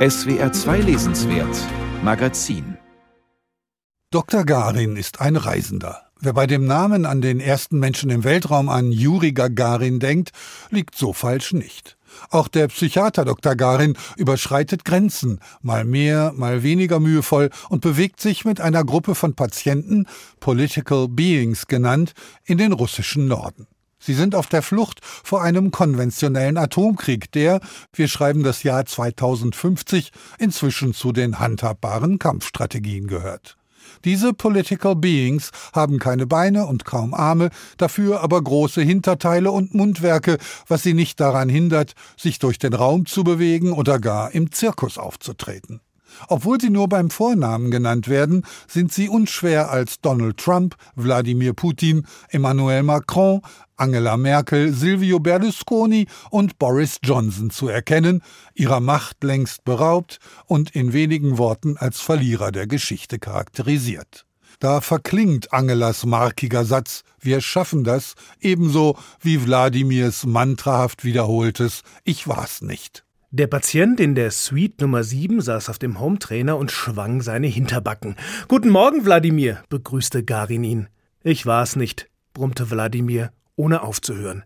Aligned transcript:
SWR 0.00 0.50
2 0.50 0.78
Lesenswert 0.78 1.54
Magazin 2.02 2.78
Dr. 4.10 4.46
Garin 4.46 4.96
ist 4.96 5.20
ein 5.20 5.36
Reisender. 5.36 6.06
Wer 6.18 6.32
bei 6.32 6.46
dem 6.46 6.64
Namen 6.64 7.04
an 7.04 7.20
den 7.20 7.38
ersten 7.38 7.78
Menschen 7.78 8.08
im 8.08 8.24
Weltraum 8.24 8.70
an 8.70 8.92
Juri 8.92 9.32
Gagarin 9.32 10.00
denkt, 10.00 10.30
liegt 10.70 10.96
so 10.96 11.12
falsch 11.12 11.52
nicht. 11.52 11.98
Auch 12.30 12.48
der 12.48 12.68
Psychiater 12.68 13.26
Dr. 13.26 13.56
Garin 13.56 13.94
überschreitet 14.16 14.86
Grenzen, 14.86 15.38
mal 15.60 15.84
mehr, 15.84 16.32
mal 16.34 16.62
weniger 16.62 16.98
mühevoll 16.98 17.50
und 17.68 17.82
bewegt 17.82 18.22
sich 18.22 18.46
mit 18.46 18.58
einer 18.58 18.84
Gruppe 18.84 19.14
von 19.14 19.34
Patienten, 19.34 20.06
Political 20.40 21.08
Beings 21.08 21.66
genannt, 21.66 22.14
in 22.46 22.56
den 22.56 22.72
russischen 22.72 23.28
Norden. 23.28 23.66
Sie 24.00 24.14
sind 24.14 24.34
auf 24.34 24.46
der 24.46 24.62
Flucht 24.62 25.00
vor 25.02 25.42
einem 25.42 25.70
konventionellen 25.70 26.56
Atomkrieg, 26.56 27.30
der, 27.32 27.60
wir 27.92 28.08
schreiben 28.08 28.42
das 28.42 28.62
Jahr 28.62 28.86
2050, 28.86 30.10
inzwischen 30.38 30.94
zu 30.94 31.12
den 31.12 31.38
handhabbaren 31.38 32.18
Kampfstrategien 32.18 33.06
gehört. 33.06 33.58
Diese 34.04 34.32
Political 34.32 34.96
Beings 34.96 35.50
haben 35.74 35.98
keine 35.98 36.26
Beine 36.26 36.66
und 36.66 36.84
kaum 36.84 37.12
Arme, 37.12 37.50
dafür 37.76 38.22
aber 38.22 38.42
große 38.42 38.80
Hinterteile 38.80 39.50
und 39.50 39.74
Mundwerke, 39.74 40.38
was 40.66 40.82
sie 40.82 40.94
nicht 40.94 41.20
daran 41.20 41.48
hindert, 41.48 41.94
sich 42.16 42.38
durch 42.38 42.58
den 42.58 42.72
Raum 42.72 43.06
zu 43.06 43.24
bewegen 43.24 43.72
oder 43.72 43.98
gar 43.98 44.32
im 44.32 44.52
Zirkus 44.52 44.96
aufzutreten. 44.96 45.80
Obwohl 46.28 46.60
sie 46.60 46.70
nur 46.70 46.88
beim 46.88 47.10
Vornamen 47.10 47.70
genannt 47.70 48.08
werden, 48.08 48.44
sind 48.68 48.92
sie 48.92 49.08
unschwer 49.08 49.70
als 49.70 50.00
Donald 50.00 50.36
Trump, 50.36 50.76
Wladimir 50.96 51.52
Putin, 51.52 52.06
Emmanuel 52.28 52.82
Macron, 52.82 53.40
Angela 53.76 54.16
Merkel, 54.16 54.72
Silvio 54.72 55.20
Berlusconi 55.20 56.06
und 56.30 56.58
Boris 56.58 56.98
Johnson 57.02 57.50
zu 57.50 57.68
erkennen, 57.68 58.22
ihrer 58.54 58.80
Macht 58.80 59.24
längst 59.24 59.64
beraubt 59.64 60.18
und 60.46 60.74
in 60.76 60.92
wenigen 60.92 61.38
Worten 61.38 61.76
als 61.78 62.00
Verlierer 62.00 62.52
der 62.52 62.66
Geschichte 62.66 63.18
charakterisiert. 63.18 64.26
Da 64.60 64.82
verklingt 64.82 65.54
Angelas 65.54 66.04
markiger 66.04 66.66
Satz 66.66 67.02
Wir 67.18 67.40
schaffen 67.40 67.82
das 67.82 68.14
ebenso 68.40 68.98
wie 69.20 69.42
Wladimirs 69.42 70.26
mantrahaft 70.26 71.02
wiederholtes 71.02 71.80
Ich 72.04 72.28
war's 72.28 72.60
nicht. 72.60 73.04
Der 73.32 73.46
Patient 73.46 74.00
in 74.00 74.16
der 74.16 74.32
Suite 74.32 74.80
Nummer 74.80 75.04
7 75.04 75.40
saß 75.40 75.68
auf 75.68 75.78
dem 75.78 76.00
Hometrainer 76.00 76.56
und 76.56 76.72
schwang 76.72 77.22
seine 77.22 77.46
Hinterbacken. 77.46 78.16
Guten 78.48 78.70
Morgen, 78.70 79.04
Wladimir, 79.04 79.62
begrüßte 79.68 80.24
Garin 80.24 80.64
ihn. 80.64 80.88
Ich 81.22 81.46
war's 81.46 81.76
nicht, 81.76 82.08
brummte 82.34 82.72
Wladimir, 82.72 83.30
ohne 83.54 83.82
aufzuhören. 83.82 84.42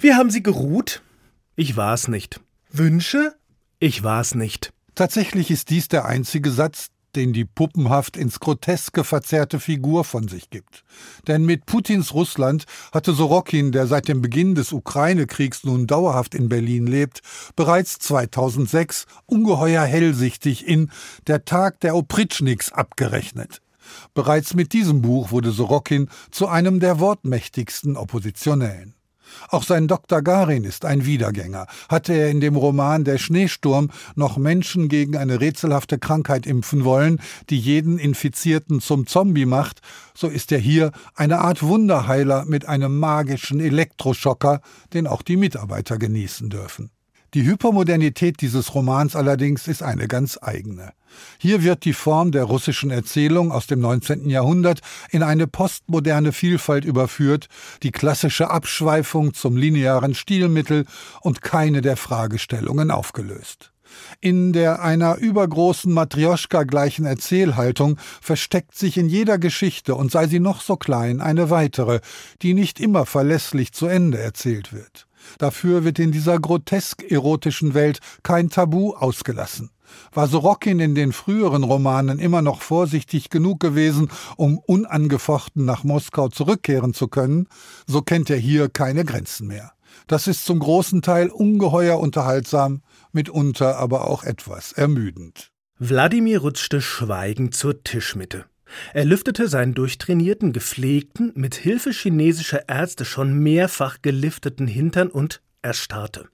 Wie 0.00 0.14
haben 0.14 0.30
Sie 0.30 0.42
geruht? 0.42 1.02
Ich 1.54 1.76
war's 1.76 2.08
nicht. 2.08 2.40
Wünsche? 2.72 3.36
Ich 3.78 4.02
war's 4.02 4.34
nicht. 4.34 4.72
Tatsächlich 4.96 5.52
ist 5.52 5.70
dies 5.70 5.86
der 5.86 6.04
einzige 6.04 6.50
Satz, 6.50 6.88
den 7.16 7.32
die 7.32 7.44
puppenhaft 7.44 8.16
ins 8.16 8.40
Groteske 8.40 9.04
verzerrte 9.04 9.60
Figur 9.60 10.04
von 10.04 10.28
sich 10.28 10.50
gibt. 10.50 10.84
Denn 11.26 11.44
mit 11.44 11.66
Putins 11.66 12.14
Russland 12.14 12.64
hatte 12.92 13.12
Sorokin, 13.12 13.72
der 13.72 13.86
seit 13.86 14.08
dem 14.08 14.22
Beginn 14.22 14.54
des 14.54 14.72
Ukraine-Kriegs 14.72 15.64
nun 15.64 15.86
dauerhaft 15.86 16.34
in 16.34 16.48
Berlin 16.48 16.86
lebt, 16.86 17.20
bereits 17.56 17.98
2006 17.98 19.06
ungeheuer 19.26 19.84
hellsichtig 19.84 20.66
in 20.66 20.90
Der 21.26 21.44
Tag 21.44 21.80
der 21.80 21.96
Opritschniks 21.96 22.72
abgerechnet. 22.72 23.60
Bereits 24.14 24.54
mit 24.54 24.72
diesem 24.72 25.02
Buch 25.02 25.30
wurde 25.30 25.50
Sorokin 25.50 26.08
zu 26.30 26.48
einem 26.48 26.80
der 26.80 27.00
wortmächtigsten 27.00 27.96
Oppositionellen. 27.96 28.94
Auch 29.48 29.62
sein 29.62 29.88
Dr. 29.88 30.22
Garin 30.22 30.64
ist 30.64 30.84
ein 30.84 31.04
Wiedergänger. 31.06 31.66
Hatte 31.88 32.12
er 32.12 32.30
in 32.30 32.40
dem 32.40 32.56
Roman 32.56 33.04
Der 33.04 33.18
Schneesturm 33.18 33.90
noch 34.14 34.36
Menschen 34.36 34.88
gegen 34.88 35.16
eine 35.16 35.40
rätselhafte 35.40 35.98
Krankheit 35.98 36.46
impfen 36.46 36.84
wollen, 36.84 37.20
die 37.50 37.58
jeden 37.58 37.98
Infizierten 37.98 38.80
zum 38.80 39.06
Zombie 39.06 39.46
macht, 39.46 39.80
so 40.14 40.28
ist 40.28 40.52
er 40.52 40.58
hier 40.58 40.92
eine 41.14 41.40
Art 41.40 41.62
Wunderheiler 41.62 42.44
mit 42.44 42.66
einem 42.66 42.98
magischen 42.98 43.60
Elektroschocker, 43.60 44.60
den 44.92 45.06
auch 45.06 45.22
die 45.22 45.36
Mitarbeiter 45.36 45.98
genießen 45.98 46.50
dürfen. 46.50 46.93
Die 47.34 47.42
Hypermodernität 47.42 48.40
dieses 48.40 48.76
Romans 48.76 49.16
allerdings 49.16 49.66
ist 49.66 49.82
eine 49.82 50.06
ganz 50.06 50.38
eigene. 50.40 50.92
Hier 51.38 51.64
wird 51.64 51.84
die 51.84 51.92
Form 51.92 52.30
der 52.30 52.44
russischen 52.44 52.92
Erzählung 52.92 53.50
aus 53.50 53.66
dem 53.66 53.80
19. 53.80 54.30
Jahrhundert 54.30 54.82
in 55.10 55.24
eine 55.24 55.48
postmoderne 55.48 56.32
Vielfalt 56.32 56.84
überführt, 56.84 57.48
die 57.82 57.90
klassische 57.90 58.52
Abschweifung 58.52 59.34
zum 59.34 59.56
linearen 59.56 60.14
Stilmittel 60.14 60.86
und 61.22 61.42
keine 61.42 61.82
der 61.82 61.96
Fragestellungen 61.96 62.92
aufgelöst. 62.92 63.72
In 64.20 64.52
der 64.52 64.82
einer 64.82 65.16
übergroßen 65.16 65.92
Matrioschka 65.92 66.62
gleichen 66.62 67.04
Erzählhaltung 67.04 67.98
versteckt 68.20 68.76
sich 68.76 68.96
in 68.96 69.08
jeder 69.08 69.38
Geschichte, 69.38 69.96
und 69.96 70.12
sei 70.12 70.28
sie 70.28 70.40
noch 70.40 70.60
so 70.60 70.76
klein, 70.76 71.20
eine 71.20 71.50
weitere, 71.50 71.98
die 72.42 72.54
nicht 72.54 72.78
immer 72.78 73.06
verlässlich 73.06 73.72
zu 73.72 73.86
Ende 73.86 74.18
erzählt 74.18 74.72
wird. 74.72 75.08
Dafür 75.38 75.84
wird 75.84 75.98
in 75.98 76.12
dieser 76.12 76.38
grotesk 76.38 77.02
erotischen 77.10 77.74
Welt 77.74 78.00
kein 78.22 78.50
Tabu 78.50 78.94
ausgelassen. 78.94 79.70
War 80.12 80.28
Sorokin 80.28 80.80
in 80.80 80.94
den 80.94 81.12
früheren 81.12 81.62
Romanen 81.62 82.18
immer 82.18 82.42
noch 82.42 82.62
vorsichtig 82.62 83.30
genug 83.30 83.60
gewesen, 83.60 84.10
um 84.36 84.58
unangefochten 84.58 85.64
nach 85.64 85.84
Moskau 85.84 86.28
zurückkehren 86.28 86.94
zu 86.94 87.08
können, 87.08 87.48
so 87.86 88.02
kennt 88.02 88.30
er 88.30 88.38
hier 88.38 88.68
keine 88.68 89.04
Grenzen 89.04 89.46
mehr. 89.46 89.72
Das 90.06 90.26
ist 90.26 90.44
zum 90.44 90.58
großen 90.58 91.02
Teil 91.02 91.28
ungeheuer 91.28 91.98
unterhaltsam, 91.98 92.82
mitunter 93.12 93.76
aber 93.76 94.08
auch 94.08 94.24
etwas 94.24 94.72
ermüdend. 94.72 95.52
Wladimir 95.78 96.40
rutschte 96.40 96.80
schweigend 96.80 97.54
zur 97.54 97.82
Tischmitte. 97.82 98.46
Er 98.92 99.04
lüftete 99.04 99.48
seinen 99.48 99.74
durchtrainierten, 99.74 100.52
gepflegten, 100.52 101.32
mit 101.34 101.54
Hilfe 101.54 101.90
chinesischer 101.90 102.68
Ärzte 102.68 103.04
schon 103.04 103.38
mehrfach 103.38 103.98
gelifteten 104.02 104.66
Hintern 104.66 105.08
und 105.08 105.40
erstarrte. 105.62 106.28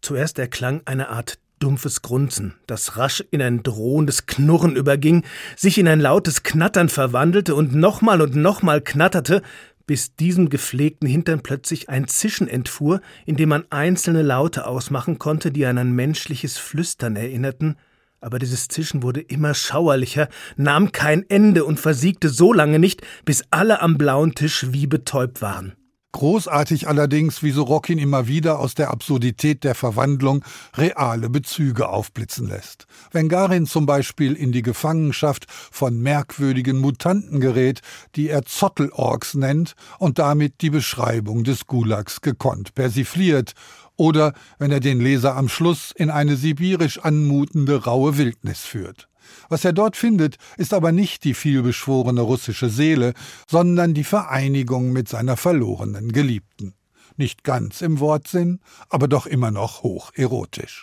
Zuerst 0.00 0.38
erklang 0.38 0.82
eine 0.84 1.08
Art 1.08 1.38
dumpfes 1.58 2.02
Grunzen, 2.02 2.54
das 2.66 2.98
rasch 2.98 3.24
in 3.30 3.40
ein 3.40 3.62
drohendes 3.62 4.26
Knurren 4.26 4.76
überging, 4.76 5.24
sich 5.56 5.78
in 5.78 5.88
ein 5.88 6.00
lautes 6.00 6.42
Knattern 6.42 6.88
verwandelte 6.88 7.54
und 7.54 7.74
nochmal 7.74 8.20
und 8.20 8.36
nochmal 8.36 8.82
knatterte, 8.82 9.42
bis 9.86 10.14
diesem 10.16 10.50
gepflegten 10.50 11.08
Hintern 11.08 11.42
plötzlich 11.42 11.88
ein 11.88 12.08
Zischen 12.08 12.48
entfuhr, 12.48 13.00
in 13.26 13.36
dem 13.36 13.50
man 13.50 13.64
einzelne 13.70 14.22
Laute 14.22 14.66
ausmachen 14.66 15.18
konnte, 15.18 15.50
die 15.52 15.66
an 15.66 15.78
ein 15.78 15.92
menschliches 15.92 16.58
Flüstern 16.58 17.16
erinnerten, 17.16 17.76
aber 18.24 18.38
dieses 18.38 18.68
Zischen 18.68 19.02
wurde 19.02 19.20
immer 19.20 19.54
schauerlicher, 19.54 20.28
nahm 20.56 20.92
kein 20.92 21.28
Ende 21.28 21.64
und 21.64 21.78
versiegte 21.78 22.28
so 22.28 22.52
lange 22.52 22.78
nicht, 22.78 23.02
bis 23.24 23.44
alle 23.50 23.82
am 23.82 23.98
blauen 23.98 24.34
Tisch 24.34 24.66
wie 24.70 24.86
betäubt 24.86 25.42
waren. 25.42 25.74
Großartig 26.14 26.86
allerdings, 26.86 27.42
wie 27.42 27.50
Sorokin 27.50 27.98
immer 27.98 28.28
wieder 28.28 28.60
aus 28.60 28.74
der 28.74 28.90
Absurdität 28.90 29.64
der 29.64 29.74
Verwandlung 29.74 30.44
reale 30.76 31.28
Bezüge 31.28 31.88
aufblitzen 31.88 32.46
lässt. 32.46 32.86
Wenn 33.10 33.28
Garin 33.28 33.66
zum 33.66 33.84
Beispiel 33.84 34.34
in 34.34 34.52
die 34.52 34.62
Gefangenschaft 34.62 35.46
von 35.50 36.00
merkwürdigen 36.00 36.78
Mutanten 36.78 37.40
gerät, 37.40 37.80
die 38.14 38.28
er 38.28 38.44
Zottelorks 38.44 39.34
nennt 39.34 39.74
und 39.98 40.20
damit 40.20 40.60
die 40.60 40.70
Beschreibung 40.70 41.42
des 41.42 41.66
Gulags 41.66 42.20
gekonnt 42.20 42.76
persifliert 42.76 43.54
oder 43.96 44.34
wenn 44.60 44.70
er 44.70 44.78
den 44.78 45.00
Leser 45.00 45.34
am 45.34 45.48
Schluss 45.48 45.90
in 45.96 46.10
eine 46.10 46.36
sibirisch 46.36 47.00
anmutende 47.00 47.82
raue 47.86 48.18
Wildnis 48.18 48.60
führt. 48.60 49.08
Was 49.48 49.64
er 49.64 49.72
dort 49.72 49.96
findet, 49.96 50.36
ist 50.56 50.74
aber 50.74 50.92
nicht 50.92 51.24
die 51.24 51.34
vielbeschworene 51.34 52.20
russische 52.20 52.68
Seele, 52.68 53.14
sondern 53.48 53.94
die 53.94 54.04
Vereinigung 54.04 54.92
mit 54.92 55.08
seiner 55.08 55.36
verlorenen 55.36 56.12
Geliebten. 56.12 56.74
Nicht 57.16 57.44
ganz 57.44 57.80
im 57.80 58.00
Wortsinn, 58.00 58.60
aber 58.88 59.06
doch 59.06 59.26
immer 59.26 59.50
noch 59.50 59.82
hoch 59.82 60.10
erotisch. 60.14 60.82